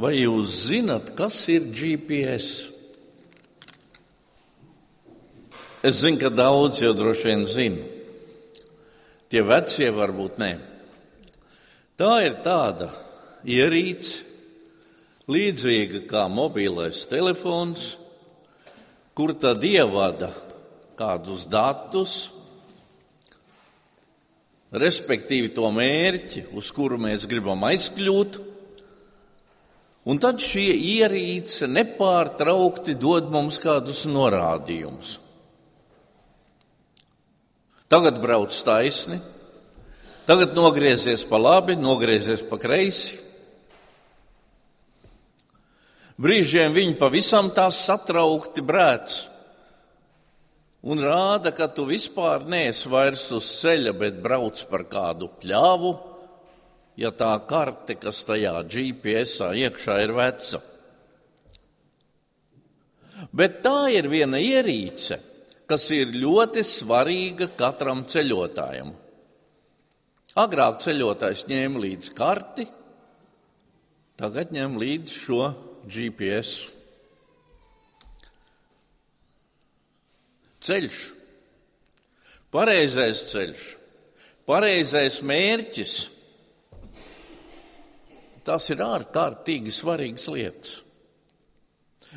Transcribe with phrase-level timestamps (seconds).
[0.00, 2.70] Vai jūs zinat, kas ir GPS?
[5.84, 7.84] Es zinu, ka daudz jau droši vien zina.
[9.28, 10.50] Tie vecie varbūt ne.
[12.00, 12.88] Tā ir tāda
[13.44, 14.24] ierīce,
[15.30, 17.94] līdzīga kā mobilais telefons,
[19.12, 20.32] kur tad ievada
[20.96, 22.14] kādus datus,
[24.72, 28.46] respektīvi to mērķi, uz kuru mēs gribam aizkļūt.
[30.10, 35.18] Un tad šī ierīce nepārtraukti dod mums kādus norādījumus.
[37.90, 39.18] Tagad brauc taisni,
[40.26, 43.18] tagad nogriezies pa labi, nogriezies pa kreisi.
[46.20, 49.22] Brīžiem viņi pavisam tā satraukti brēc
[50.84, 55.94] un rāda, ka tu vispār neesi vairs uz ceļa, bet brauc par kādu pļāvu
[57.00, 60.60] ja tā karte, kas tajā GPS iekšā ir veca.
[63.36, 65.20] Bet tā ir viena ierīce,
[65.68, 68.92] kas ir ļoti svarīga katram ceļotājam.
[70.40, 72.66] Agrāk ceļotājs ņēma līdzi karti,
[74.20, 75.48] tagad ņem līdzi šo
[75.90, 76.52] GPS.
[80.60, 80.96] Ceļš,
[82.52, 83.68] pareizais ceļš,
[84.48, 85.94] pareizais mērķis
[88.44, 90.78] Tas ir ārkārtīgi svarīgas lietas.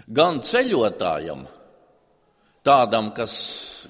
[0.07, 1.43] Gan ceļotājam,
[2.65, 3.35] tādam, kas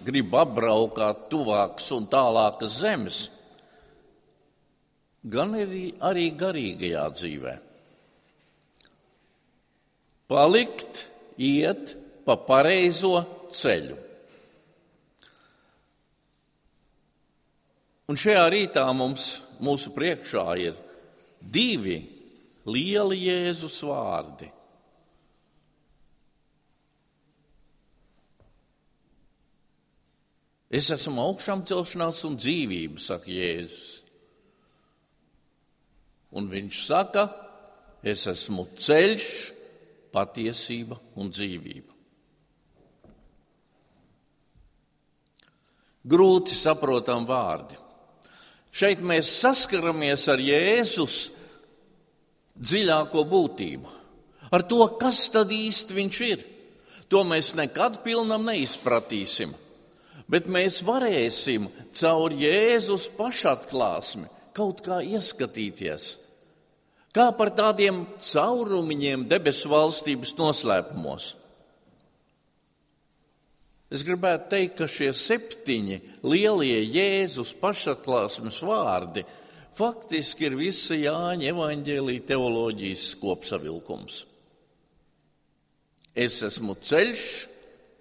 [0.03, 3.20] grib apbraukāt tuvākas un tālākas zemes,
[5.23, 7.53] gan arī, arī garīgajā dzīvē.
[10.34, 11.06] Palikt,
[11.38, 11.94] iet
[12.25, 13.20] pa pareizo
[13.53, 14.00] ceļu.
[18.12, 19.28] Un šajā rītā mums
[19.64, 20.75] mūsu priekšā ir
[21.40, 22.02] divi
[22.66, 24.50] lieli Jēzus vārdi.
[30.73, 34.00] Es esmu augšām celšanās un dzīvība, saka Jēzus.
[36.34, 37.28] Un viņš saka,
[38.01, 39.28] es esmu ceļš,
[40.13, 41.94] patiesība un dzīvība.
[46.09, 47.78] Grūti saprotam vārdi.
[48.74, 51.19] Šeit mēs saskaramies ar Jēzus
[52.59, 53.91] dziļāko būtību,
[54.53, 56.46] ar to, kas tad īsti viņš ir.
[57.12, 59.52] To mēs nekad pilnam neizpratīsim,
[60.31, 66.16] bet mēs varēsim caur Jēzus pašatklāsmi kaut kā ieskatīties,
[67.13, 71.34] kā par tādiem caurumiņiem debesu valstības noslēpumos.
[73.94, 79.43] Es gribētu teikt, ka šie septiņi lielie Jēzus pašatklāsmes vārdi ir
[79.78, 84.23] faktiski ir visa Jāņa evaņģēlīja teoloģijas kopsavilkums.
[86.13, 87.23] Es esmu ceļš,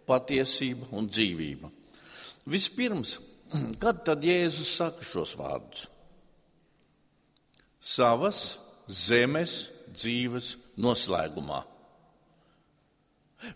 [0.09, 1.71] patiesība un dzīvība.
[2.53, 3.17] Vispirms,
[3.83, 5.87] kad tad Jēzus saka šos vārdus?
[7.83, 8.43] Savas
[8.87, 11.63] zemes dzīves noslēgumā.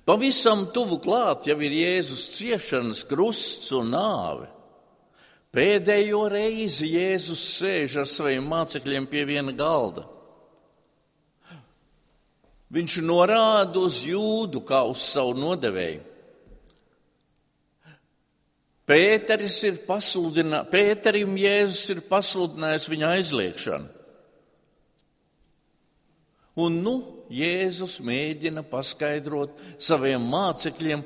[0.06, 4.48] Pavisam tuvu klāt jau ir Jēzus ciešanas, krusts un nāve.
[5.56, 10.04] Pēdējo reizi Jēzus sēž ar saviem mācekļiem pie viena galda.
[12.76, 16.02] Viņš norāda uz jūdu kā uz savu nodevēju.
[18.86, 23.92] Pēteris ir pasludinājis, Pēterim Jēzus ir pasludinājis viņa aizliekšanu.
[26.66, 26.96] Un nu
[27.32, 31.02] Jēzus mēģina paskaidrot saviem mācekļiem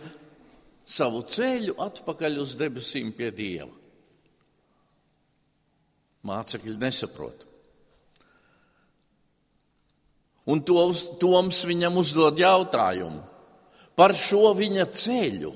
[0.91, 3.80] savu ceļu atpakaļ uz debesīm pie Dieva.
[6.26, 7.47] Mācekļi nesaprot.
[10.50, 13.22] Un tos, Toms viņam uzdod jautājumu
[13.97, 15.53] par šo viņa ceļu.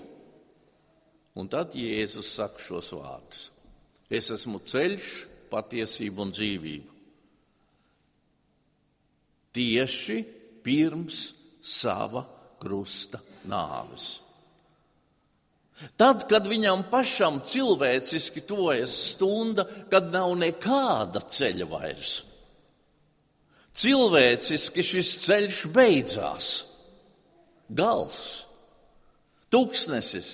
[1.35, 3.49] Un tad Jēzus saka šos vārdus:
[4.13, 5.09] Es esmu ceļš,
[5.51, 6.93] patiesība un dzīvība.
[9.55, 10.19] Tieši
[10.65, 11.25] pirms
[11.63, 12.25] sava
[12.61, 13.21] krusta
[13.51, 14.24] nāves.
[15.99, 22.15] Tad, kad viņam pašam cilvēciski tuvojas stunda, kad nav nekāda ceļa vairs.
[23.75, 26.51] Cilvēciski šis ceļš beidzās.
[27.75, 28.19] Gals,
[29.51, 30.31] tūkstnesis,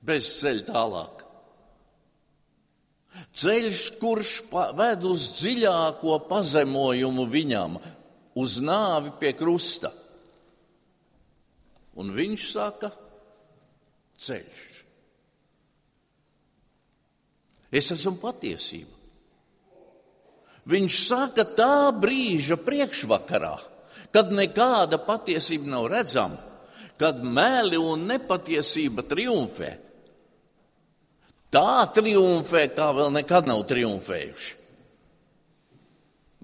[0.00, 1.20] bez ceļa tālāk.
[3.36, 4.30] Ceļš, kurš
[4.78, 7.76] ved uz dziļāko pazemojumu viņam,
[8.40, 9.92] uz nāvi pie krusta.
[12.00, 12.88] Un viņš saka,
[14.22, 14.68] ceļš.
[17.72, 18.98] Es esmu patiesība.
[20.68, 23.54] Viņš saka tā brīža priekšvakarā,
[24.14, 26.38] kad nekāda patiesība nav redzama,
[27.00, 29.72] kad meli un nepatiesība triumfē.
[31.52, 34.52] Tā triumfē, kā vēl nekad nav triumfējuši.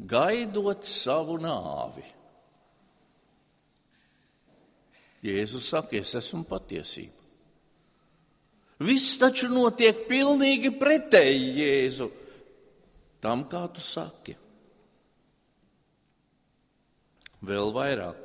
[0.08, 2.04] Gaidot savu nāvi.
[5.26, 7.17] Jēzus saka, es esmu patiesība.
[8.78, 12.10] Viss taču notiek pilnīgi pretēji Jēzu
[13.22, 14.36] tam, kā tu saki.
[17.48, 18.24] Vēl vairāk.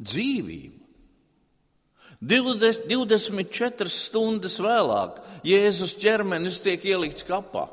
[0.00, 0.82] Dzīvība.
[2.26, 7.66] 20, 24 stundas vēlāk Jēzus ķermenis tiek ielikts kapā.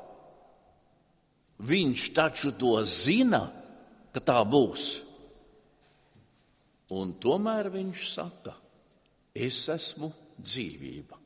[1.63, 3.46] Viņš taču to zina,
[4.12, 5.12] ka tā būs.
[6.94, 8.54] Un tomēr viņš saka,
[9.34, 11.19] es esmu dzīvība.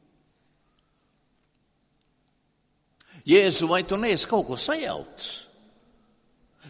[3.28, 5.34] Jēzu, vai tu neesi kaut ko sajaucis?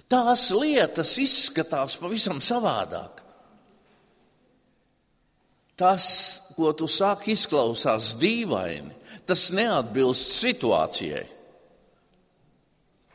[0.08, 3.22] Tās lietas izskatās pavisam savādāk.
[5.78, 6.06] Tas,
[6.58, 8.96] ko tu saki, izklausās dīvaini.
[9.28, 11.26] Tas neatbilst situācijai.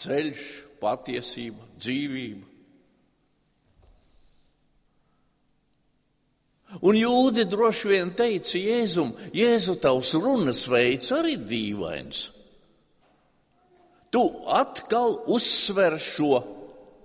[0.02, 0.44] Ceļš,
[0.82, 2.51] patiesība, dzīvība.
[6.80, 12.30] Un jūdi droši vien teica Jēzum, Jēzu tavs runas veids arī dīvains.
[14.12, 16.38] Tu atkal uzsver šo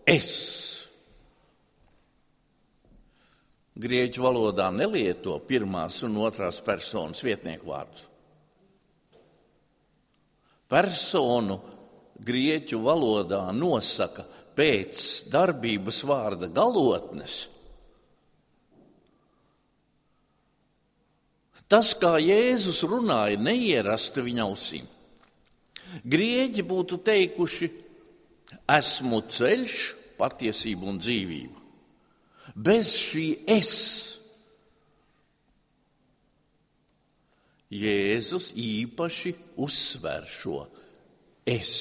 [0.08, 0.32] es.
[3.78, 8.08] Grieķu valodā nelieto pirmās un otrās personas vietnieku vārdus.
[10.68, 11.60] Personu
[12.18, 14.26] grieķu valodā nosaka
[14.58, 17.46] pēc darbības vārda galotnes
[21.68, 24.86] Tas, kā Jēzus runāja, neierasta viņa ausīm.
[26.08, 27.70] Grieķi būtu teikuši,
[28.78, 29.76] esmu ceļš,
[30.18, 31.66] patiesība un dzīvība.
[32.56, 33.74] Bez šī es
[37.68, 40.62] Jēzus īpaši uzsver šo
[41.48, 41.74] es.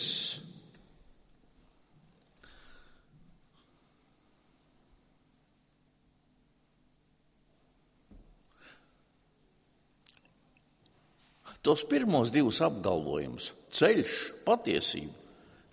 [11.66, 15.16] Tos pirmos divus apgalvojumus, ceļš, patiesība,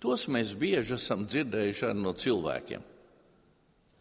[0.02, 2.82] tos mēs bieži esam dzirdējuši no cilvēkiem.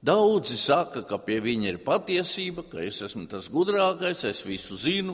[0.03, 5.13] Daudzi saka, ka pie viņa ir patiesība, ka es esmu tas gudrākais, es visu zinu,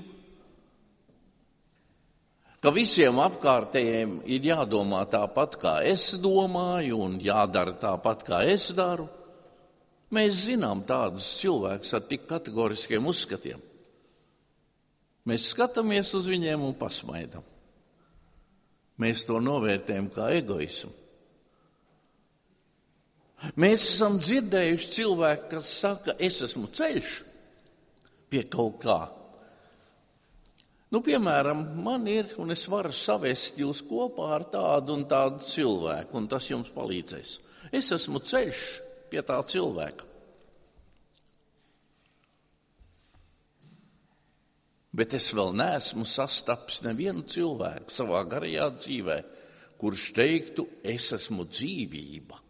[2.63, 9.05] ka visiem apkārtējiem ir jādomā tāpat, kā es domāju, un jādara tāpat, kā es daru.
[10.15, 13.67] Mēs zinām tādus cilvēkus ar tik kategoriskiem uzskatiem.
[15.29, 17.45] Mēs skatāmies uz viņiem un pasmaidām.
[18.99, 20.91] Mēs to novērtējam kā egoismu.
[23.55, 27.13] Mēs esam dzirdējuši cilvēku, kas saka, es esmu ceļš
[28.29, 28.99] pie kaut kā.
[30.89, 36.17] Nu, piemēram, man ir, un es varu savest jūs kopā ar tādu un tādu cilvēku,
[36.17, 37.35] un tas jums palīdzēs.
[37.71, 38.63] Es esmu ceļš
[39.11, 40.08] pie tā cilvēka.
[44.99, 49.17] Bet es vēl neesmu sastapis nevienu cilvēku savā garajā dzīvē,
[49.79, 52.41] kurš teiktu, es esmu dzīvība.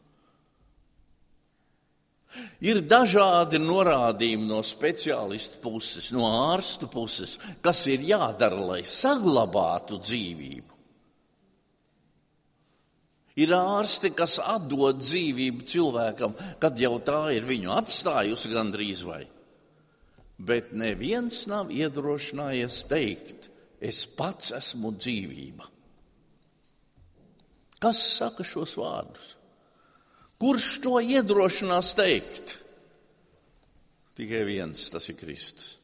[2.66, 10.78] Ir dažādi norādījumi no speciālistu puses, no ārstu puses, kas ir jādara, lai saglabātu dzīvību.
[13.40, 19.24] Ir ārsti, kas atdod dzīvību cilvēkam, kad jau tā ir viņu atstājusi gandrīz vai
[20.40, 25.68] bet neviens nav iedrošinājies teikt, es pats esmu dzīvība.
[27.80, 29.36] Kas saka šos vārdus?
[30.40, 32.58] Kurš to iedrošinās teikt?
[34.16, 35.78] Tikai viens, tas ir Kristus.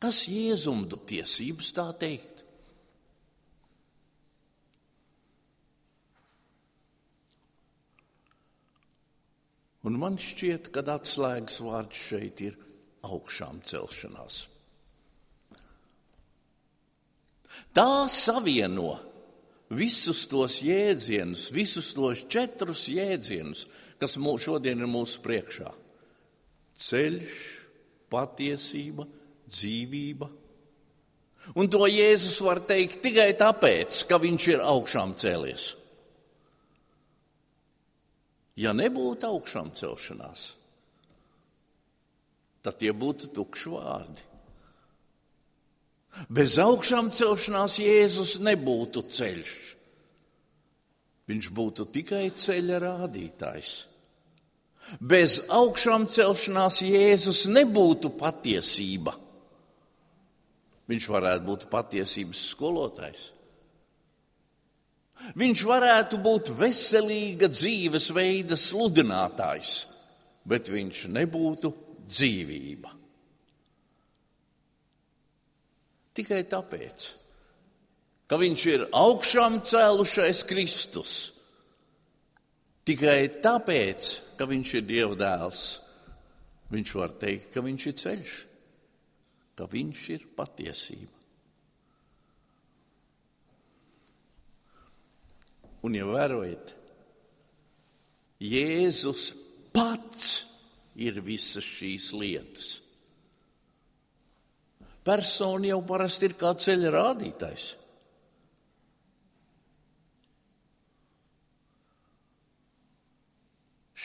[0.00, 2.29] Kas Jēzum tiesības tā teikt?
[9.90, 12.58] Un man šķiet, ka atslēgas vārds šeit ir
[13.02, 14.44] augšām celšanās.
[17.74, 18.92] Tā savieno
[19.74, 23.64] visus tos jēdzienus, visus tos četrus jēdzienus,
[23.98, 25.74] kas mūs šodien ir mūsu priekšā.
[26.78, 27.42] Ceļš,
[28.14, 29.08] patiesība,
[29.50, 30.30] dzīvība.
[31.58, 35.72] Un to Jēzus var teikt tikai tāpēc, ka viņš ir augšām cēlies.
[38.58, 40.54] Ja nebūtu augšām celšanās,
[42.64, 44.26] tad tie būtu tukši vārdi.
[46.28, 49.52] Bez augšām celšanās Jēzus nebūtu ceļš.
[51.30, 53.70] viņš būtu tikai ceļa rādītājs.
[54.98, 59.14] Bez augšām celšanās Jēzus nebūtu patiesība.
[60.90, 63.28] Viņš varētu būt patiesības skolotājs.
[65.38, 69.74] Viņš varētu būt veselīga dzīvesveida sludinātājs,
[70.48, 71.70] bet viņš nebūtu
[72.10, 72.96] dzīvība.
[76.16, 77.04] Tikai tāpēc,
[78.26, 81.14] ka viņš ir augšām cēlušais Kristus.
[82.88, 84.10] Tikai tāpēc,
[84.40, 85.62] ka viņš ir Dieva dēls,
[86.74, 88.36] viņš var teikt, ka viņš ir ceļš,
[89.54, 91.19] ka viņš ir patiesība.
[95.86, 96.06] Un ja
[98.40, 99.30] Jēzus
[99.72, 100.30] pats
[101.00, 102.68] ir visas šīs lietas.
[105.04, 107.68] Persona jau parasti ir kā ceļa rādītājs.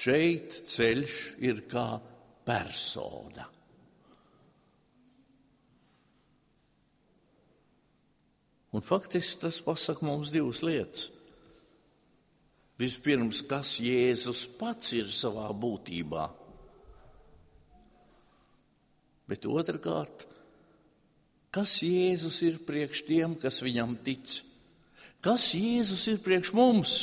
[0.06, 1.18] Šeit ceļš
[1.48, 1.88] ir kā
[2.46, 3.48] persona.
[8.76, 11.15] Un faktiski tas pasaka mums divas lietas.
[12.76, 16.26] Vispirms, kas Jēzus pats ir savā būtībā,
[19.32, 20.26] bet otrkārt,
[21.56, 24.42] kas Jēzus ir priekš tiem, kas viņam tic?
[25.24, 26.98] Kas Jēzus ir priekš mums?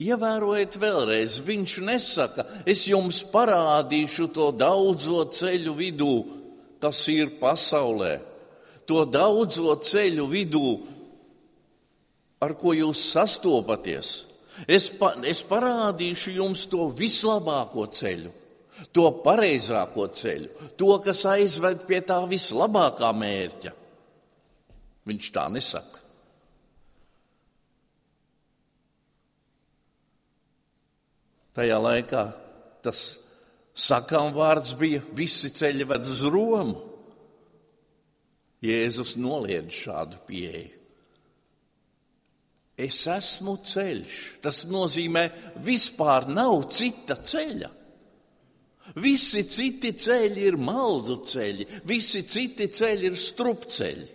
[0.00, 6.14] Ievērojiet vēlreiz, viņš nesaka, es jums parādīšu to daudzo ceļu vidū,
[6.82, 8.16] kas ir pasaulē.
[8.88, 10.72] To daudzo ceļu vidū,
[12.44, 14.14] ar ko jūs sastopaties.
[14.70, 18.30] Es, pa, es parādīšu jums to vislabāko ceļu,
[18.94, 23.74] to pareizāko ceļu, to, kas aizved pie tā vislabākā mērķa.
[25.04, 26.04] Viņš tā nesaka.
[31.54, 32.22] Tajā laikā
[32.82, 33.02] tas
[33.78, 36.80] sakām vārds bija: visi ceļi ved uz Romu.
[38.64, 40.83] Jēzus noliedz šādu pieeju.
[42.76, 44.18] Es esmu ceļš.
[44.42, 45.28] Tas nozīmē,
[45.62, 47.70] vispār nav cita ceļa.
[49.00, 54.10] Visi citi ceļi ir maldu ceļi, visi citi ceļi ir strupceļi.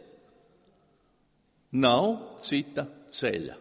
[1.79, 2.11] Nav
[2.43, 3.57] cita ceļa.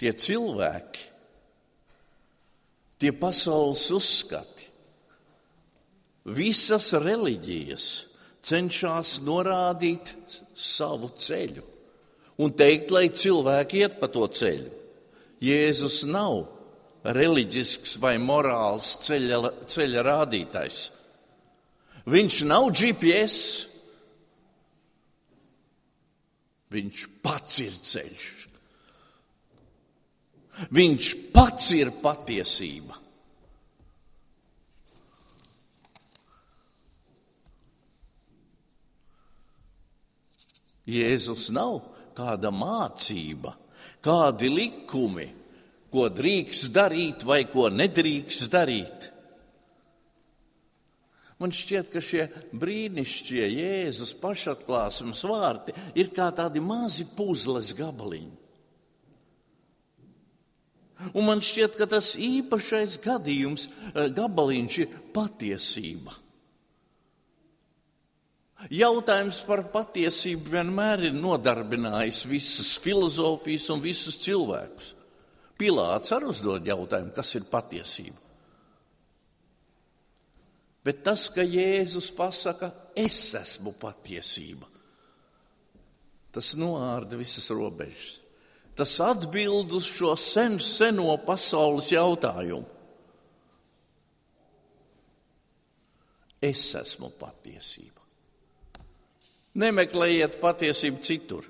[0.00, 1.02] tie cilvēki,
[3.00, 4.68] tie pasaules uzskati,
[6.36, 7.88] visas reliģijas
[8.46, 10.14] cenšas norādīt
[10.54, 11.66] savu ceļu
[12.40, 14.70] un teikt, lai cilvēki iet pa to ceļu.
[15.44, 16.44] Jēzus nav
[17.04, 20.80] reliģisks vai morāls ceļa, ceļa rādītājs.
[22.10, 23.38] Viņš nav GPS.
[26.70, 28.28] Viņš pats ir ceļš.
[30.76, 32.99] Viņš pats ir patiesība.
[40.90, 41.80] Jēzus nav
[42.16, 43.54] kāda mācība,
[44.02, 45.28] kādi likumi,
[45.90, 49.08] ko drīkst darīt vai ko nedrīkst darīt.
[51.40, 58.36] Man šķiet, ka šie brīnišķīgie Jēzus pašatklāsmes vārti ir kā tādi mazi puzles gabaliņi.
[61.16, 66.12] Un man šķiet, ka tas īpašais gadījums, eh, gabaliņš ir patiesība.
[68.68, 74.94] Jautājums par patiesību vienmēr ir nodarbinājis visas filozofijas un visus cilvēkus.
[75.60, 78.18] Pilārs arī uzdod jautājumu, kas ir patiesība.
[80.84, 84.68] Bet tas, ka Jēzus pasaka, es esmu patiesība,
[86.32, 88.20] tas noārda visas robežas
[88.80, 92.64] tas atbild uz šo sen, seno pasaules jautājumu.
[96.40, 97.99] Es esmu patiesība.
[99.58, 101.48] Nemeklējiet patiesību citur.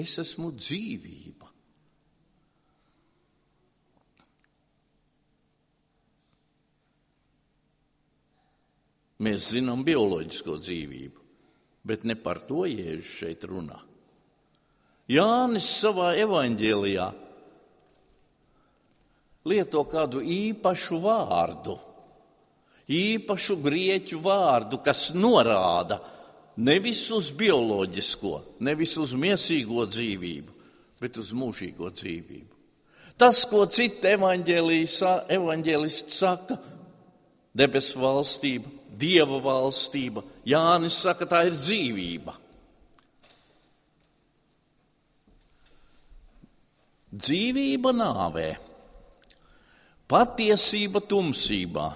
[0.00, 1.46] Es esmu dzīvība.
[9.20, 11.20] Mēs zinām bioloģisko dzīvību
[11.82, 13.78] bet ne par to Jēzus šeit runā.
[15.10, 17.06] Jānis savā evaņģēlijā
[19.50, 21.74] lieto kādu īpašu vārdu,
[22.90, 26.00] īpašu grieķu vārdu, kas norāda
[26.60, 28.34] nevis uz bioloģisko,
[28.66, 30.56] nevis uz miesīgo dzīvību,
[31.00, 32.56] bet uz mūžīgo dzīvību.
[33.20, 36.56] Tas, ko citi evaņģēlisti saka,
[37.52, 38.70] debesu valstība,
[39.00, 42.36] dieva valstība, Jānis saka, tā ir dzīvība.
[47.10, 48.48] Dzīvība nāvē,
[50.08, 51.88] patiesība tumsībā,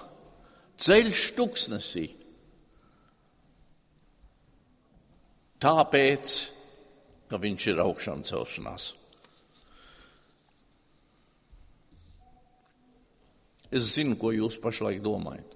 [0.81, 2.05] ceļš tuksnesī.
[5.63, 6.35] Tāpēc,
[7.31, 8.91] ka viņš ir augšām celšanās.
[13.75, 15.55] Es zinu, ko jūs pašlaik domājat.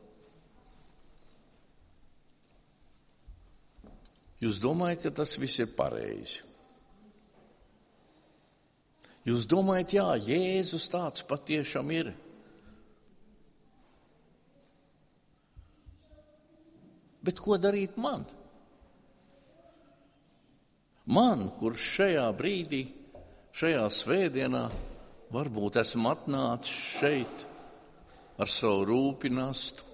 [4.39, 6.45] Jūs domājat, ka tas viss ir pareizi.
[9.27, 12.13] Jūs domājat, jā, Jēzus tāds patiešām ir.
[17.29, 18.23] Bet ko darīt man?
[21.13, 22.79] Man, kurš šajā brīdī,
[23.53, 24.63] šajā svētdienā,
[25.29, 27.45] varbūt esmu atnācis šeit
[28.41, 29.85] ar savu rūpināstu,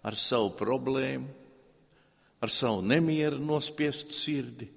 [0.00, 1.28] ar savu problēmu,
[2.40, 4.70] ar savu nemieru nospiestu sirdi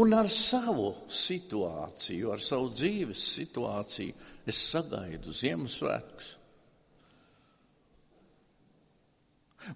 [0.00, 4.28] un ar savu situāciju, ar savu dzīves situāciju.
[4.48, 6.39] Es sagaidu Ziemassvētkus.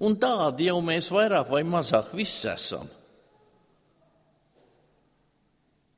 [0.00, 2.88] Un tādi jau mēs vairāk vai mazāk visi esam.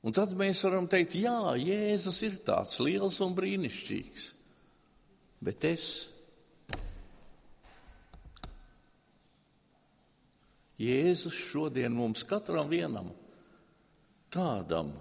[0.06, 4.26] Un tad mēs varam teikt, jā, Jēzus ir tāds liels un brīnišķīgs.
[5.42, 5.86] Bet es,
[10.78, 13.10] Jēzus šodien mums katram vienam,
[14.30, 14.92] tādam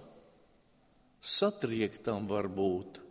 [1.19, 3.01] satriektam var būt,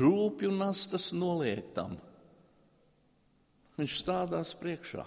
[0.00, 1.98] rūpju nastas noliektam.
[3.80, 5.06] Viņš stādās priekšā.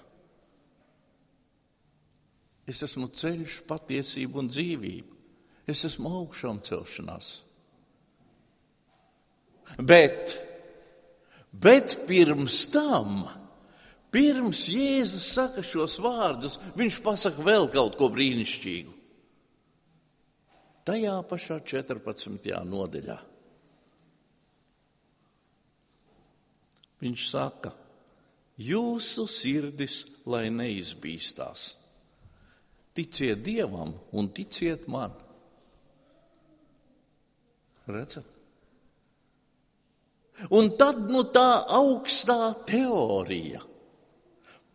[2.66, 5.20] Es esmu ceļš, patiesība un dzīvība.
[5.70, 7.28] Es esmu augšām celšanās.
[9.78, 10.34] Bet,
[11.52, 13.28] bet pirms tam,
[14.14, 18.98] pirms Jēzus saka šos vārdus, viņš pasaka vēl kaut ko brīnišķīgu.
[20.84, 22.52] Tajā pašā 14.
[22.68, 23.20] nodaļā.
[27.04, 27.72] Viņš saka,
[28.60, 31.74] jūsu sirdis lai neizbīstās.
[32.94, 35.14] Ticiet Dievam un ticiet man.
[37.90, 38.30] Redzat?
[40.54, 43.62] Un tad nu, tā augstā teorija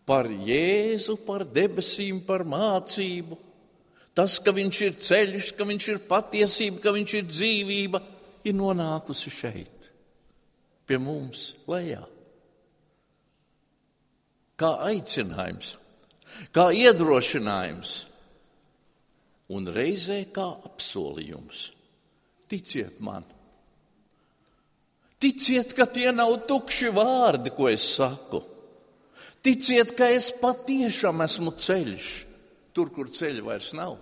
[0.09, 3.37] par Jēzu, par debesīm, par mācību,
[4.17, 8.01] tas, ka viņš ir ceļš, ka viņš ir patiesība, ka viņš ir dzīvība,
[8.49, 9.91] ir nonākusi šeit,
[10.89, 12.07] pie mums, lejā.
[14.59, 15.77] Kā aicinājums,
[16.55, 17.95] kā iedrošinājums
[19.55, 21.69] un reizē kā apsolījums.
[22.49, 23.27] Ticiet man!
[25.19, 28.39] Ticiet, ka tie nav tukši vārdi, ko es saku.
[29.43, 32.11] Ticiet, ka es patiešām esmu ceļš,
[32.75, 33.97] tur, kur ceļa vairs nav.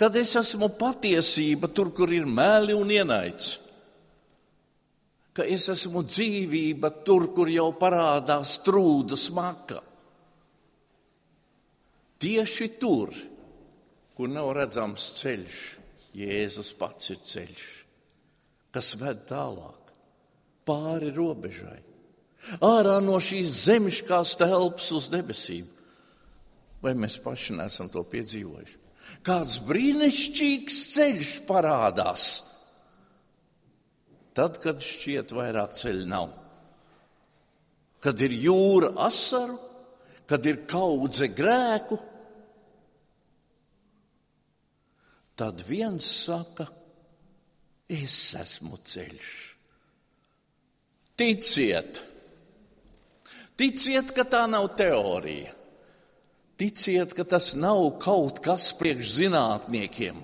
[0.00, 3.58] Kad es esmu patiesība, tur, kur ir meli un ienaids.
[5.32, 9.80] Ka es esmu dzīvība, tur, kur jau parādās trūda smaka.
[12.22, 13.14] Tieši tur,
[14.14, 15.62] kur nav redzams ceļš,
[16.12, 17.64] Jēzus pats ir ceļš,
[18.76, 19.94] kas ved tālāk
[20.68, 21.80] pāri robežai,
[22.62, 25.66] ārā no šīs zemiskās telpas uz debesīm.
[26.82, 28.78] Vai mēs paši neesam to piedzīvojuši?
[29.26, 32.26] Kāds brīnišķīgs ceļš parādās,
[34.36, 36.30] tad, kad šķiet vairāk ceļu nav.
[38.02, 39.58] Kad ir jūra asaru,
[40.26, 41.98] kad ir kaudze grēku,
[45.38, 46.66] tad viens saka,
[47.92, 49.32] es esmu ceļš.
[51.18, 52.02] Ticiet!
[53.58, 55.52] Ticiet, ka tā nav teorija.
[56.58, 60.22] Ticiet, ka tas nav kaut kas priekš zinātniekiem.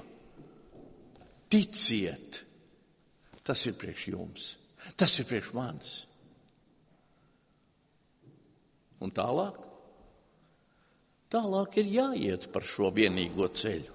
[1.53, 2.42] Ticiet,
[3.48, 4.50] tas ir priekš jums,
[5.00, 5.94] tas ir priekš manis.
[9.00, 9.56] Un tālāk?
[11.32, 13.94] Tālāk ir jāiet par šo vienīgo ceļu.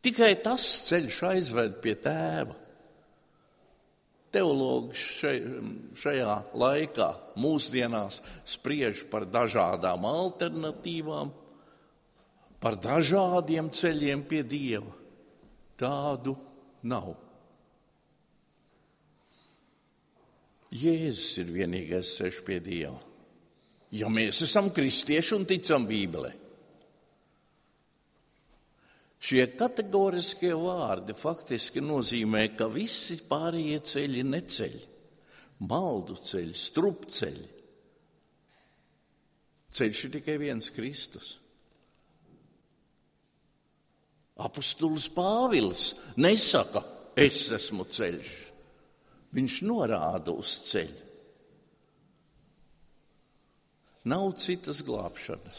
[0.00, 2.56] Tikai tas ceļš aizved pie tēva.
[4.30, 4.94] Teologi
[5.98, 7.08] šajā laikā,
[7.42, 11.32] mūsdienās, spriež par dažādām alternatīvām,
[12.62, 14.94] par dažādiem ceļiem pie dieva.
[15.80, 16.36] Tādu
[16.86, 17.10] nav.
[20.70, 22.98] Jēzus ir vienīgais ceļš pie dieva.
[23.90, 26.30] Ja mēs esam kristieši un ticam Bībelē,
[29.20, 34.76] Šie kategoriskie vārdi faktiski nozīmē, ka visi pārējie ceļi neceļ.
[35.68, 37.48] Maldu ceļi, strupceļi.
[39.76, 41.34] Ceļš ir tikai viens Kristus.
[44.40, 46.80] Apostulis Pāvils nesaka,
[47.12, 48.32] es esmu ceļš.
[49.36, 51.06] Viņš norāda uz ceļu.
[54.10, 55.58] Nav citas glābšanas,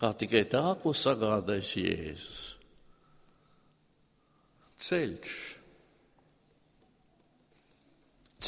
[0.00, 2.44] kā tikai tā, ko sagādājis Jēzus.
[4.78, 5.36] Ceļš.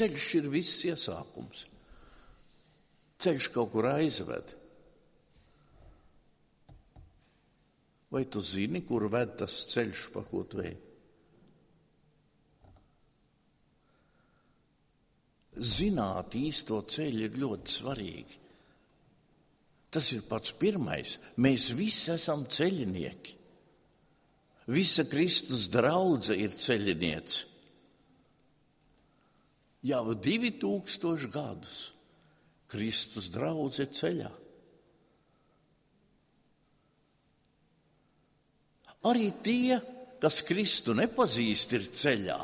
[0.01, 1.67] Ceļš ir viss iesākums.
[3.21, 4.55] Ceļš kaut kur aizved.
[8.11, 10.73] Vai tu zini, kur ved tas ceļš, pa ko tu ej?
[15.57, 18.39] Zināt īsto ceļu ir ļoti svarīgi.
[19.91, 21.17] Tas ir pats pirmais.
[21.43, 23.37] Mēs visi esam ceļinieki.
[24.71, 27.49] Visa Kristus draudzene ir ceļiniece.
[29.91, 31.79] Jau divi tūkstoši gadus
[32.71, 34.31] Kristus draudzene ir ceļā.
[39.11, 39.79] Arī tie,
[40.21, 42.41] kas Kristu nepazīst, ir ceļā.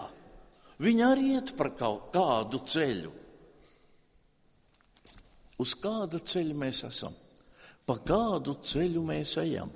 [0.83, 3.13] Viņi arī iet par kaut kādu ceļu.
[5.63, 7.15] Uz kāda ceļa mēs esam?
[7.89, 9.71] Pa kādu ceļu mēs ejam?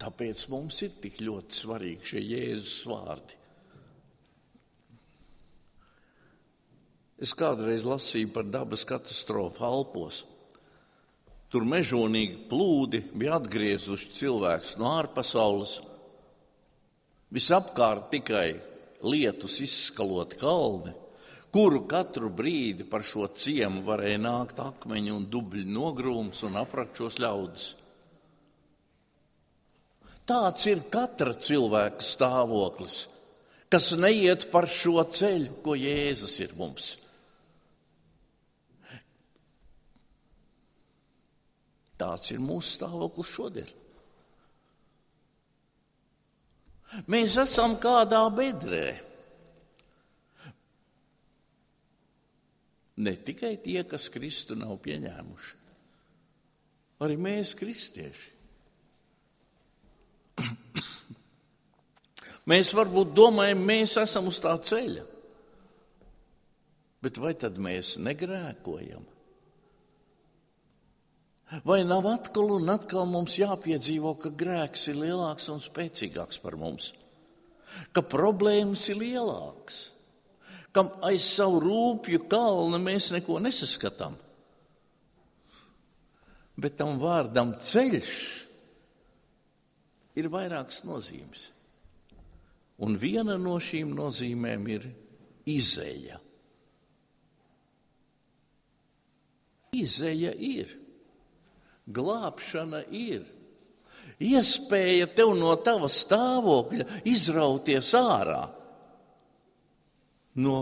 [0.00, 3.36] Tāpēc mums ir tik ļoti svarīgi šie Jēzus vārdi.
[7.20, 10.22] Es kādreiz lasīju par dabas katastrofu Alpos.
[11.50, 15.80] Tur mežonīgi plūdi bija atgriezuši cilvēkus no ārpasaules.
[17.34, 18.48] Visapkārt tikai
[19.02, 20.92] lietus izskalot kalni,
[21.50, 27.68] kuru katru brīdi par šo ciemu varēja nākt akmeņu un dubļu nogrūms un aprakšos ļaudis.
[30.30, 33.00] Tāds ir katra cilvēka stāvoklis,
[33.66, 36.92] kas neiet par šo ceļu, ko Jēzus ir mums.
[42.00, 43.70] Tāds ir mūsu stāvoklis šodien.
[47.10, 48.96] Mēs esam kādā bedrē.
[53.00, 55.52] Ne tikai tie, kas Kristu nav pieņēmuši,
[57.04, 58.28] arī mēs, kristieši.
[62.50, 65.04] Mēs varbūt domājam, mēs esam uz tā ceļa,
[67.04, 69.04] bet vai tad mēs negrēkojam?
[71.66, 76.92] Vai nav atkal un atkal mums jāpiedzīvo, ka grēks ir lielāks un spēcīgāks par mums,
[77.90, 79.80] ka problēmas ir lielākas,
[80.70, 84.14] ka aiz savu rūpju kalnu mēs neko nesaskatām?
[86.60, 88.14] Bet tam vārdam ceļš
[90.20, 91.48] ir vairākas nozīmes.
[92.80, 94.86] Un viena no šīm nozīmēm ir
[95.50, 96.20] izēja.
[99.76, 100.79] Izēja ir.
[101.90, 103.24] Glābšana ir
[104.20, 108.42] iespēja tev no tava stāvokļa izrauties ārā.
[110.40, 110.56] No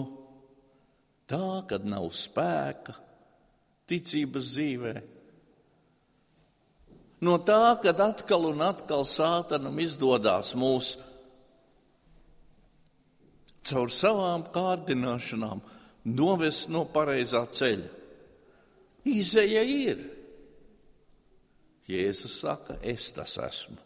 [1.29, 2.95] tā, kad nav spēka,
[3.91, 4.95] ticības dzīvē.
[7.27, 10.95] No tā, kad atkal un atkal sātanam izdodas mūs
[13.69, 15.61] caur savām kārdināšanām
[16.15, 17.91] novest no pareizā ceļa.
[19.09, 20.01] Izeja ir.
[21.89, 23.79] Jēzus saka, es tas esmu.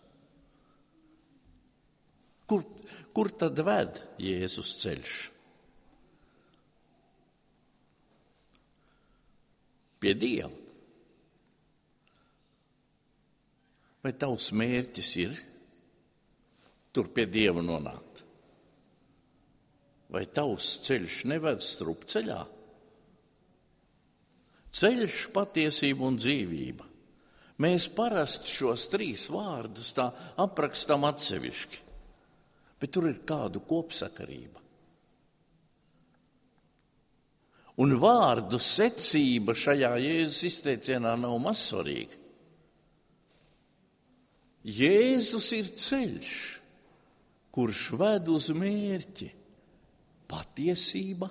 [2.50, 2.64] Kur,
[3.14, 5.14] kur tad ved Jēzus ceļš?
[10.02, 10.50] Pie Dieva.
[14.02, 15.36] Vai tavs mērķis ir
[16.90, 18.24] tur pie Dieva nonākt?
[20.12, 22.40] Vai tavs ceļš neved strupceļā?
[24.72, 26.91] Ceļš, patiesība un dzīvība.
[27.62, 30.08] Mēs parasti šos trīs vārdus tā
[30.40, 31.82] aprakstam atsevišķi,
[32.80, 34.62] bet tur ir kāda kopsakarība.
[37.82, 42.18] Un vārdu secība šajā Jēzus izteicienā nav mazsvarīga.
[44.62, 46.32] Jēzus ir ceļš,
[47.52, 49.30] kurš ved uz mērķi
[50.30, 51.28] patiesība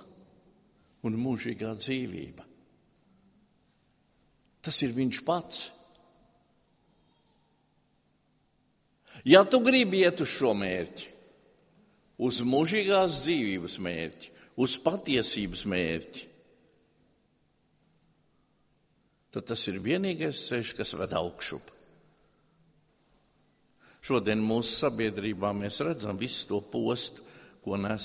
[1.06, 2.44] un mūžīgā dzīvība.
[4.62, 5.62] Tas ir viņš pats.
[9.24, 11.10] Ja tu gribi iet uz šo mērķi,
[12.26, 14.30] uz mūžīgās dzīvības mērķi,
[14.62, 16.24] uz patiesības mērķi,
[19.32, 21.70] tad tas ir vienīgais ceļš, kas ved augšup.
[24.02, 27.22] Šodien mūsu sabiedrībā mēs redzam visu to postu,
[27.62, 28.04] ko nes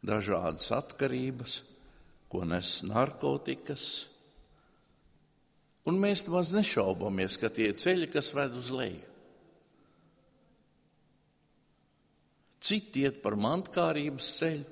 [0.00, 1.60] dažādas atkarības,
[2.32, 3.86] ko nes narkotikas.
[5.84, 9.11] Un mēs maz nešaubamies, ka tie ceļi, kas ved uz leju.
[12.62, 14.68] Citi iet par mantkārības ceļu.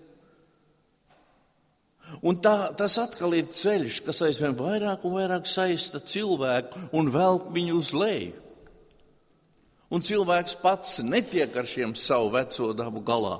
[2.27, 7.51] Un tā, tas atkal ir ceļš, kas aizvien vairāk un vairāk saista cilvēku un velk
[7.55, 8.35] viņu uz leju.
[9.91, 13.39] Un cilvēks pats netiek ar šiem savu veco dabu galā.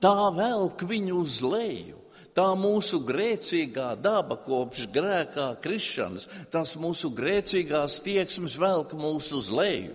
[0.00, 2.00] Tā velk viņu uz leju.
[2.36, 9.94] Tā mūsu grēcīgā daba kopš grēkā krišanas, tās mūsu grēcīgās tieksmes velk mūs uz leju.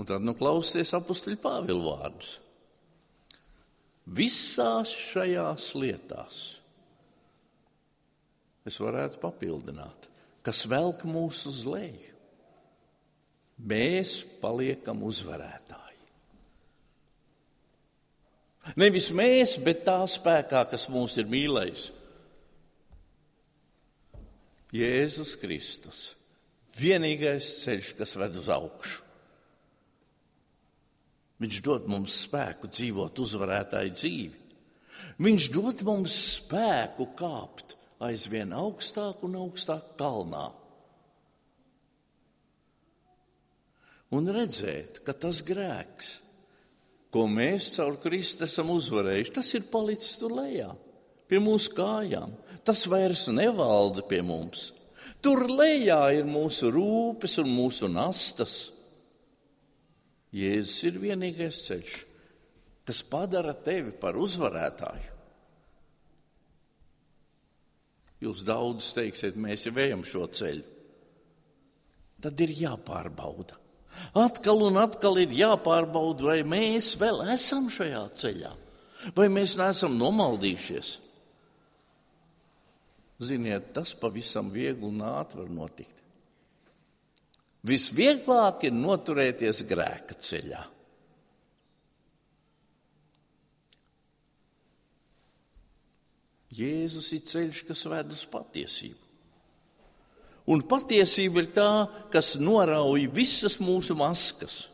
[0.00, 2.38] Un tad nu klausieties apakstuļu Pāvilu vārdus.
[4.10, 6.38] Visās šajās lietās
[8.66, 10.08] es varētu papildināt,
[10.46, 12.14] kas velk mūs uz leju.
[13.60, 15.98] Mēs paliekam uzvarētāji.
[18.80, 21.90] Nevis mēs, bet tā spēkā, kas mūs ir mīlējis.
[24.76, 26.00] Jēzus Kristus,
[26.78, 29.09] vienīgais ceļš, kas ved uz augšu.
[31.40, 34.40] Viņš dod mums spēku dzīvot uzvarētāju dzīvi.
[35.20, 40.48] Viņš dod mums spēku kāpt aizvien augstāk un augstāk kalnā.
[44.10, 46.18] Un redzēt, ka tas grēks,
[47.14, 50.70] ko mēs caur Kristu esam uzvarējuši, tas ir palicis tur lejā,
[51.30, 52.34] pie mūsu kājām.
[52.66, 54.70] Tas vairs nevalda pie mums.
[55.24, 58.72] Tur lejā ir mūsu rūpes un mūsu nastas.
[60.36, 61.94] Jēzus ir vienīgais ceļš,
[62.86, 65.16] kas padara tevi par uzvarētāju.
[68.20, 70.64] Jūs daudz teiksiet, mēs jau ejam šo ceļu.
[72.20, 73.56] Tad ir jāpārbauda.
[74.20, 78.50] Atkal un atkal ir jāpārbauda, vai mēs vēl esam šajā ceļā,
[79.16, 80.92] vai mēs neesam nomaldījušies.
[83.20, 85.99] Ziniet, tas pavisam viegli un ātri var notikt.
[87.66, 90.62] Visvieglāk ir noturēties grēka ceļā.
[96.50, 99.06] Jēzus ir ceļš, kas ved uz patiesību.
[100.50, 101.70] Un patiesība ir tā,
[102.10, 104.64] kas norauj visas mūsu maskas.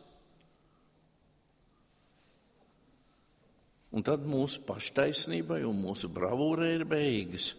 [3.93, 7.51] Un tad mūsu paštaisnībai un mūsu bravūrai ir beigas.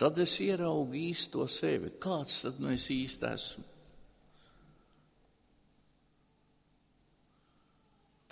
[0.00, 1.92] Tad es ieraugu īsto sevi.
[2.02, 3.64] Kāds tad nu es īsti esmu?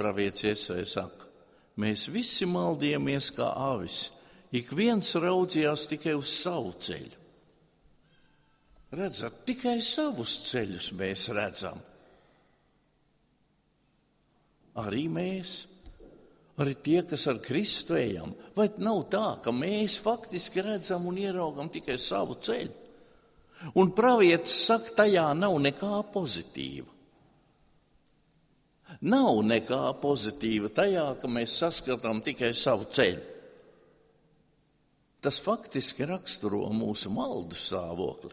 [0.01, 1.27] Pravietis Iesai saka,
[1.77, 4.07] mēs visi maldījāmies kā avis,
[4.57, 7.19] ik viens raudzījās tikai uz savu ceļu.
[8.97, 11.77] Redzat, tikai savus ceļus mēs redzam.
[14.81, 15.53] Arī mēs
[16.61, 21.71] arī tie, kas ar Kristu ejam, vai nav tā, ka mēs faktiski redzam un ieraugam
[21.73, 22.77] tikai savu ceļu?
[23.77, 26.89] Un pravietis saka, tajā nav nekā pozitīva.
[29.01, 33.23] Nav nekā pozitīva tajā, ka mēs saskatām tikai savu ceļu.
[35.21, 38.33] Tas faktiski raksturo mūsu maldu stāvokli.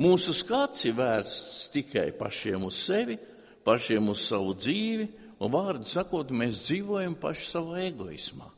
[0.00, 3.18] Mūsu skats ir vērsts tikai pašiem uz sevi,
[3.66, 5.08] pašiem uz savu dzīvi,
[5.40, 8.48] Un vārdu sakot, mēs dzīvojam paši savā egoismā.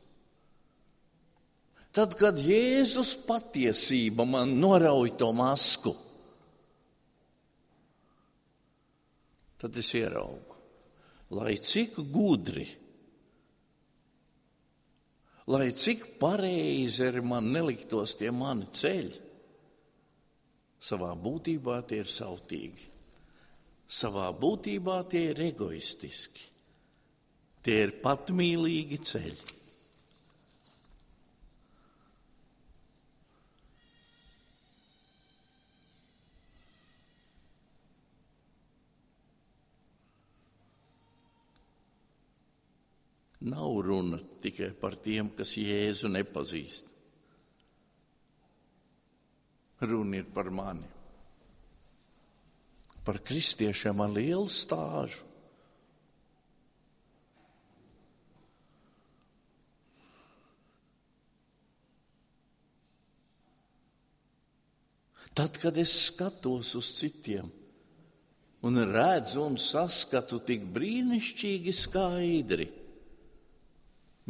[1.92, 5.92] Tad, kad Jēzus patiesība man norauj to masku,
[9.61, 10.57] tad es ieraugu,
[11.37, 12.64] lai cik gudri,
[15.53, 19.21] lai cik pareizi ir man neliktos tie mani ceļi,
[20.83, 22.88] savā būtībā tie ir sautīgi,
[23.85, 26.51] savā būtībā tie ir egoistiski.
[27.62, 29.53] Tie ir patmīlīgi ceļi.
[43.42, 46.90] Nav runa tikai par tiem, kas Jēzu nepazīst.
[49.83, 50.87] Runa ir par mani,
[53.03, 55.32] par kristiešiem ar lielu stāžu.
[65.33, 67.49] Tad, kad es skatos uz citiem
[68.62, 72.68] un redzu un saskatu tik brīnišķīgi skaidri,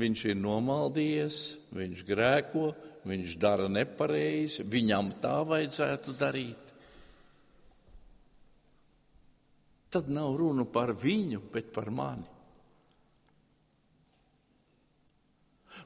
[0.01, 1.39] Viņš ir nomaldījies,
[1.77, 2.69] viņš grēko,
[3.05, 6.71] viņš dara nepareizi, viņam tā vajadzētu darīt.
[9.93, 12.25] Tad nav runa par viņu, bet par mani.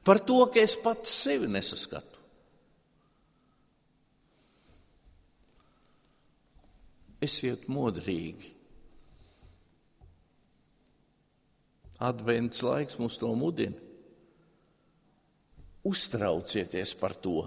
[0.07, 2.16] Par to, ka es pats sevi nesaskatu.
[7.27, 8.53] Esiet modrīgi.
[12.07, 13.85] Advents laiks mums to mudina.
[15.87, 17.45] Uztraucieties par to,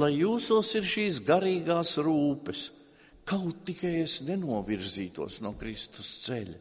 [0.00, 2.70] lai jūsos ir šīs garīgās rūpes,
[3.28, 6.56] kaut tikai es nenovirzītos no Kristus ceļa.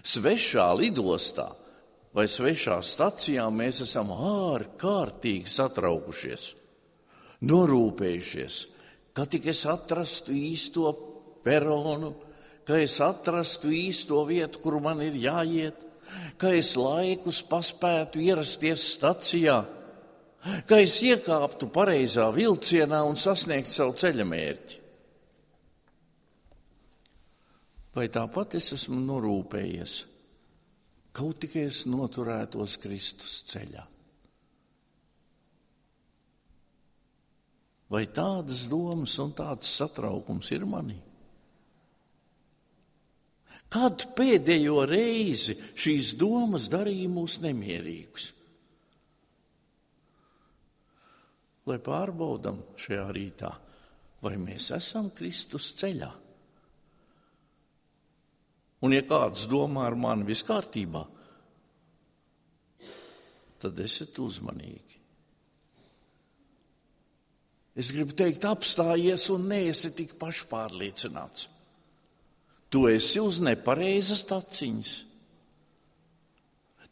[0.00, 1.50] Svešā lidostā
[2.16, 6.46] vai svešā stacijā mēs esam ārkārtīgi satraukušies,
[7.44, 8.58] norūpējušies,
[9.12, 10.92] ka tik es atrastu īsto
[11.44, 12.12] peronu,
[12.66, 15.80] ka es atrastu īsto vietu, kur man ir jāiet,
[16.40, 19.58] ka es laikus paspētu ierasties stacijā,
[20.68, 24.80] ka es iekāptu pareizā vilcienā un sasniegtu savu ceļa mērķi.
[27.92, 29.96] Vai tāpat es esmu norūpējies,
[31.12, 33.91] kaut tikai es noturētos Kristus ceļā?
[37.92, 40.96] Vai tādas domas un tāds satraukums ir manī?
[43.72, 48.30] Kad pēdējo reizi šīs domas darīja mūs nemierīgus?
[51.68, 53.52] Lai pārbaudam šajā rītā,
[54.24, 56.10] vai mēs esam Kristus ceļā.
[58.82, 61.04] Un, ja kāds domā ar mani viss kārtībā,
[63.62, 65.01] tad esiet uzmanīgi.
[67.78, 71.48] Es gribu teikt, apstājies un neesi tik pašpārliecināts.
[72.72, 74.92] Tu esi uz nepareizas taciņas.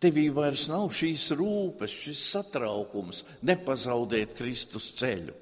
[0.01, 5.35] Tevī vairs nav šīs rūpes, šis satraukums, nepazaudēt Kristus ceļu.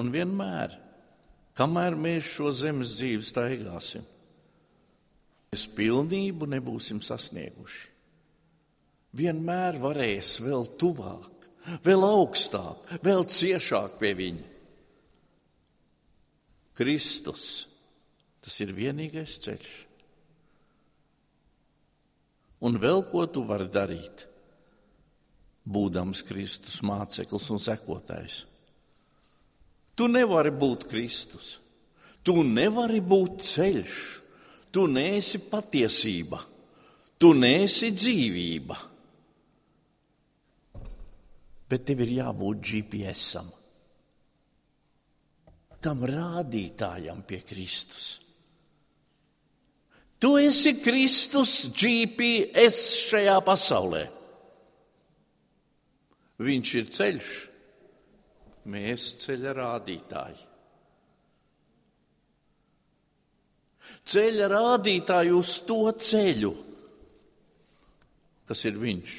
[0.00, 0.78] Un vienmēr,
[1.58, 4.06] kamēr mēs šo zemes dzīvi staigāsim,
[5.52, 7.82] mēs pilnību nebūsim sasnieguši.
[9.20, 11.39] Vienmēr varēs vēl tuvāk
[11.84, 14.46] vēl augstāk, vēl ciešāk pie viņa.
[16.80, 17.44] Kristus,
[18.40, 19.72] tas ir vienīgais ceļš.
[22.64, 24.26] Un vēl ko tu vari darīt,
[25.64, 28.44] būdams Kristus māceklis un sekotājs?
[29.96, 31.58] Tu nevari būt Kristus,
[32.24, 33.96] tu nevari būt ceļš,
[34.72, 36.40] tu neesi patiesība,
[37.20, 38.89] tu neesi dzīvība
[41.70, 43.50] bet tev ir jābūt GPS-am.
[45.80, 48.18] Tam rādītājam pie Kristus.
[50.20, 54.02] Tu esi Kristus GPS šajā pasaulē.
[56.40, 57.30] Viņš ir ceļš,
[58.72, 60.44] mēs ceļa rādītāji.
[64.10, 66.52] Ceļa rādītāji uz to ceļu,
[68.48, 69.18] kas ir viņš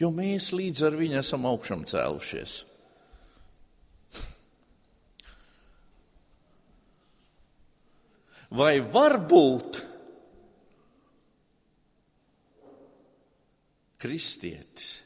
[0.00, 2.56] jo mēs līdz ar viņu esam augšām cēlušies.
[8.50, 9.78] Vai var būt
[14.00, 14.96] kristietis?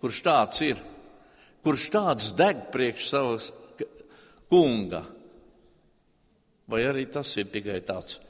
[0.00, 0.78] Kurš tāds ir?
[1.64, 3.50] Kurš tāds deg priekš savas
[4.48, 5.02] kunga?
[6.70, 8.20] Vai arī tas ir tikai tāds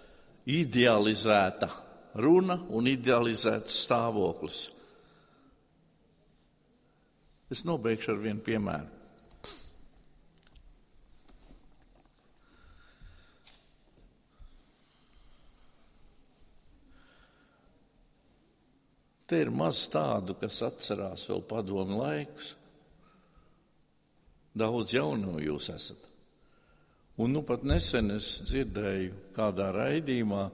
[0.49, 1.69] idealizēta
[2.21, 4.63] runa un idealizēts stāvoklis.
[7.51, 8.97] Es nobeigšu ar vienu piemēru.
[19.31, 22.57] Te ir maz tādu, kas atcerās vēl padomu laikus.
[24.59, 26.10] Daudz jaunu jūs esat.
[27.21, 30.45] Un nu pat nesen es dzirdēju kādā raidījumā,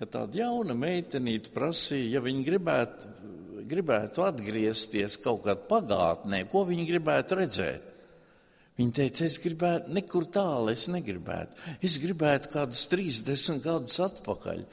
[0.00, 3.10] ka tāda jauna meitenīte prasīja, ja viņa gribētu,
[3.68, 7.90] gribētu atgriezties kaut kādā pagātnē, ko viņa gribētu redzēt.
[8.80, 11.68] Viņa teica, es gribētu nekur tālu, es negribētu.
[11.84, 14.64] Es gribētu kādus 30 gadus atpakaļ.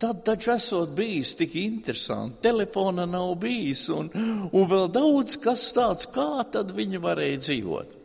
[0.00, 4.08] Tad taču esot bijis tik interesanti, telefona nav bijis un,
[4.48, 7.99] un vēl daudz kas tāds, kā tad viņa varēja dzīvot.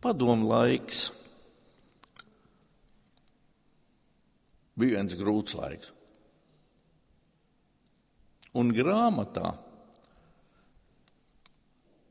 [0.00, 1.10] Padomu laiks
[4.80, 5.92] bija viens grūts laiks.
[8.56, 9.52] Un grāmatā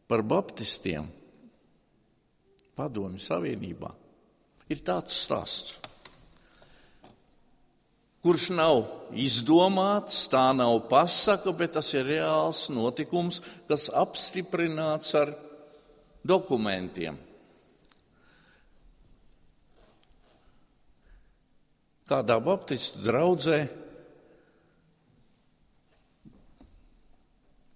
[0.10, 1.10] par baptistiem
[2.80, 3.90] Padomju Savienībā,
[4.72, 5.74] ir tāds stāsts,
[8.24, 15.34] kurš nav izdomāts, tā nav pasaka, bet tas ir reāls notikums, kas apstiprināts ar
[16.24, 17.20] dokumentiem.
[22.10, 23.60] Kādā Baptistu draudzē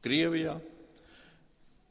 [0.04, 0.56] Krievijā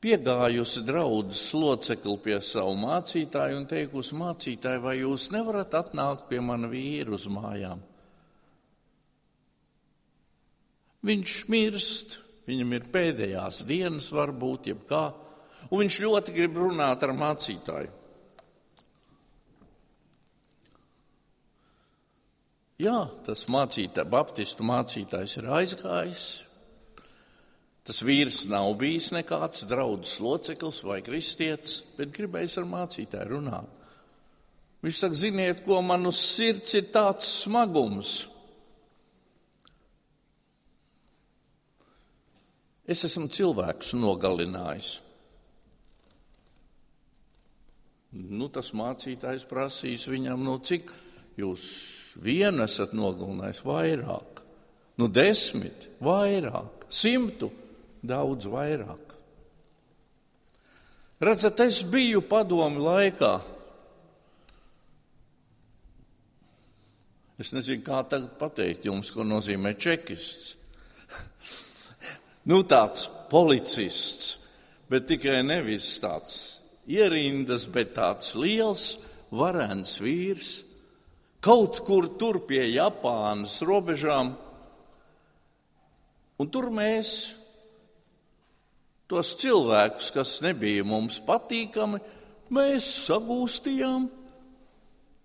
[0.02, 6.68] piegājusi draudzes locekli pie savu mācītāju un teikusi, mācītāji, vai jūs nevarat atnākt pie mana
[6.68, 7.80] vīra uz mājām?
[11.06, 12.18] Viņš mirst,
[12.50, 15.02] viņam ir pēdējās dienas, varbūt, jebkā,
[15.70, 18.01] un viņš ļoti grib runāt ar mācītāju.
[22.82, 26.24] Jā, tas mācītā, baptistu mācītājs ir aizgājis,
[27.82, 33.80] Tas vīrs nav bijis nekāds draudzes loceklis vai kristietis, bet gribējis ar mācītāju runāt.
[34.82, 38.12] Viņš saka, ziniet, ko man uz sirds ir tāds smagums.
[42.86, 44.92] Es esmu cilvēkus nogalinājis.
[48.12, 50.90] Nu, tas mācītājs prasīs viņam, nu, cik
[51.40, 51.66] jūs
[52.20, 54.42] vienu esat nogalinājis vairāk,
[55.00, 57.50] nu, desmit, vairāk, simtu
[58.02, 59.12] daudz vairāk.
[61.22, 63.36] Redzat, es biju padomu laikā.
[67.38, 70.56] Es nezinu, kā tagad pateikt jums, ko nozīmē čekists.
[72.50, 74.34] nu, tāds policists,
[74.90, 76.36] bet tikai nevis tāds
[76.90, 78.96] ierindas, bet tāds liels,
[79.30, 80.52] varens vīrs.
[81.42, 84.36] Kaut kur tur pie Japānas robežām.
[86.38, 87.32] Un tur mēs
[89.10, 91.98] tos cilvēkus, kas nebija mums patīkami,
[92.54, 94.06] mēs sagūstījām,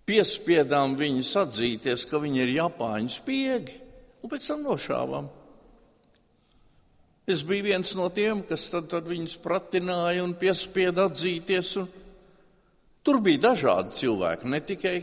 [0.09, 3.77] piespiedām viņus atzīties, ka viņi ir Japāņu spiegi,
[4.23, 5.29] un pēc tam nošāvām.
[7.27, 11.73] Es biju viens no tiem, kas tad, tad viņus pratināja un piespieda atzīties.
[11.81, 11.89] Un
[13.03, 14.95] tur bija dažādi cilvēki, ne tikai,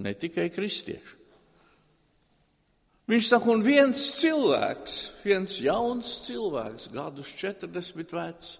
[0.00, 1.16] ne tikai kristieši.
[3.10, 8.52] Viņš saka, un viens cilvēks, viens jauns cilvēks, gadus 40 vecs,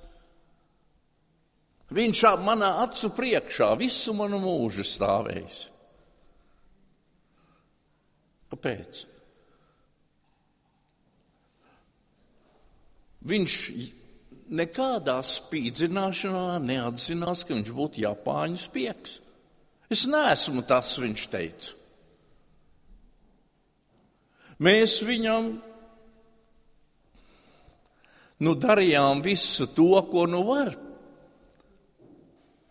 [1.95, 5.61] viņš manā acu priekšā visu manu mūžu stāvējis.
[8.51, 9.05] Kāpēc?
[13.31, 13.57] Viņš
[14.51, 19.21] nekādā spīdzināšanā neatzinās, ka viņš būtu Japāņu spiegs.
[19.91, 21.75] Es neesmu tas, viņš teica.
[24.61, 25.51] Mēs viņam
[28.45, 30.75] nu, darījām visu to, ko nu var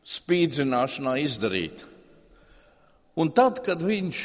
[0.10, 1.82] spīdzināšanā izdarīt.
[3.20, 4.22] Un tad, kad viņš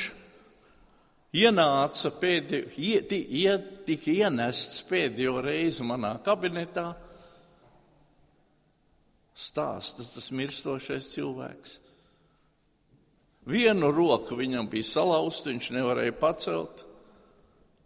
[1.35, 3.57] ienāca pēdējo,
[3.89, 6.93] tika ienests pēdējo reizi manā kabinetā,
[9.35, 11.81] stāsta tas mirstošais cilvēks.
[13.45, 16.85] Vienu roku viņam bija salauzta, viņš nevarēja pacelt.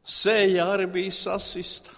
[0.09, 1.95] Sēja arī bija sasista.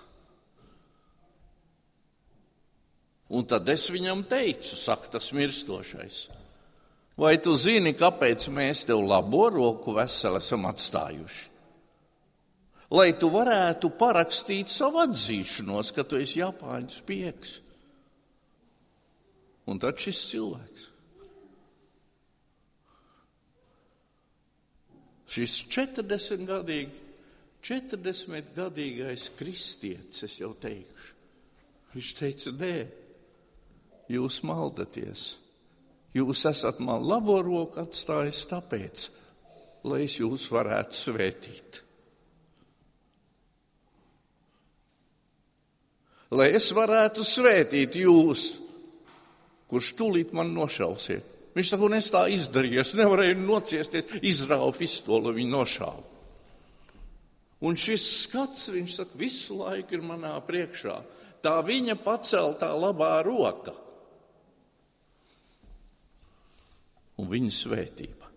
[3.31, 6.25] Un tad es viņam teicu, saka tas mirstošais,
[7.21, 11.47] vai tu zini, kāpēc mēs tev labo roku veseli esam atstājuši?
[12.91, 17.61] Lai tu varētu parakstīt savu atzīšanos, ka tu esi Japāņu spiegs.
[19.71, 20.89] Un tad šis cilvēks.
[25.31, 27.07] Šis 40 gadīgi
[27.61, 31.17] 40-gadīgais kristietis, es jau teikšu.
[31.93, 32.75] Viņš teica, nē,
[34.15, 35.35] jūs maldaties.
[36.17, 39.07] Jūs esat man labo roku atstājis tāpēc,
[39.87, 41.81] lai es jūs varētu svētīt.
[46.31, 48.45] Lai es varētu svētīt jūs,
[49.71, 51.30] kurš tūlīt man nošausiet.
[51.55, 56.05] Viņš saka, un es tā izdarīju, es nevarēju nociesties, izrauju pistoli, viņu nošāvu.
[57.67, 60.97] Un šis skats, viņš saka, visu laiku ir manā priekšā.
[61.45, 63.75] Tā viņa paceltā labā roka
[67.21, 68.29] un viņa svētība.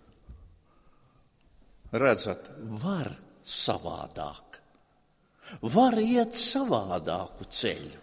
[1.93, 2.49] Redzat,
[2.81, 3.11] var
[3.45, 4.57] savādāk,
[5.69, 7.99] var iet savādāku ceļu.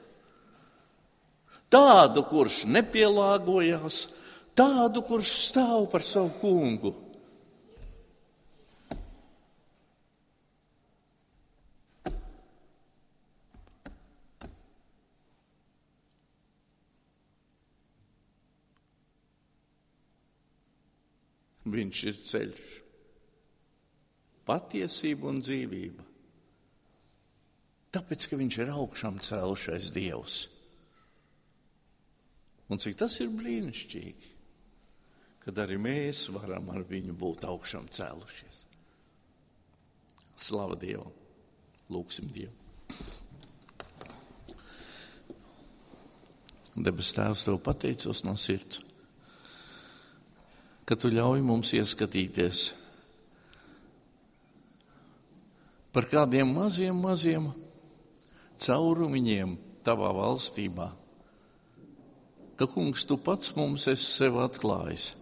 [1.70, 3.98] Tādu, kurš nepielāgojās,
[4.61, 6.92] tādu, kurš stāv par savu kungu
[21.70, 22.68] Viņš ir ceļš,
[24.48, 26.06] patiesība un dzīvība.
[27.94, 30.40] Tāpēc, ka viņš ir augšām celšais Dievs.
[32.70, 34.34] Un cik tas ir brīnišķīgi,
[35.45, 38.64] kad arī mēs varam ar viņu būt augšām cēlušies.
[40.41, 41.12] Slava Dievam!
[41.91, 42.55] Lūksim Dievu!
[46.80, 48.78] Debes Tēvs, tev pateicos no sirds,
[50.86, 52.62] ka tu ļauj mums ieskatīties
[55.91, 57.51] par kādiem maziem, maziem
[58.62, 60.91] caurumiņiem tavā valstībā.
[62.55, 65.14] Ka, kungs, tu pats mums esi sev atklājis,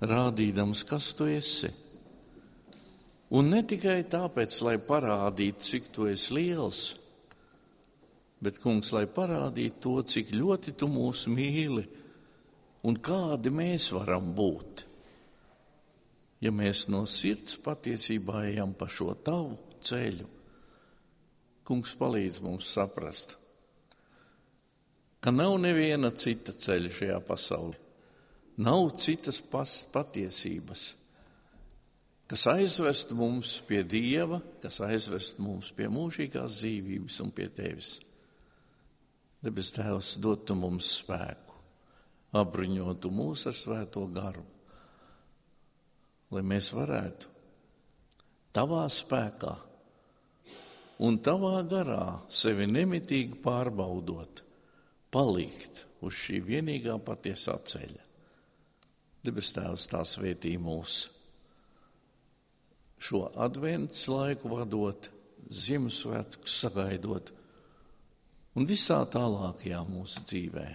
[0.00, 1.70] rādīdams, kas tu esi.
[3.30, 6.80] Un ne tikai tāpēc, lai parādītu, cik tu esi liels,
[8.42, 11.84] bet, kungs, lai parādītu to, cik ļoti tu mūs mīli
[12.88, 14.86] un kādi mēs varam būt.
[16.40, 20.26] Ja mēs no sirds patiesībā ejam pa šo tavu ceļu,
[21.68, 23.36] kungs palīdz mums saprast,
[25.20, 27.76] ka nav neviena cita ceļa šajā pasaulē,
[28.60, 29.40] nav citas
[29.92, 30.84] patiesības,
[32.30, 37.96] kas aizvest mums pie Dieva, kas aizvest mums pie mūžīgās dzīvības un pie Tevis.
[39.40, 41.56] Debes Tēvs, dotu mums spēku,
[42.36, 44.44] apbruņotu mūs ar svēto garu,
[46.30, 47.30] lai mēs varētu
[48.54, 49.54] tavā spēkā
[51.08, 54.44] un tavā garā sevi nemitīgi pārbaudot,
[55.10, 58.09] palikt uz šī vienīgā patiesā ceļa.
[59.24, 61.02] Debes Tēvs tā svētī mūs
[63.00, 65.10] šo adventas laiku vadot,
[65.50, 67.32] Ziemassvētku sagaidot
[68.54, 70.66] un visā tālākajā mūsu dzīvē.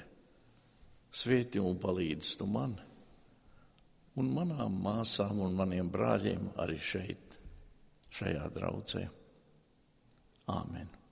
[1.16, 2.74] Svētī un palīdz tu man
[4.20, 7.40] un manām māsām un maniem brāļiem arī šeit,
[8.16, 9.08] šajā draudzē.
[10.52, 11.05] Āmen!